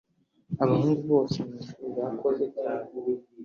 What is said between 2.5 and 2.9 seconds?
cyane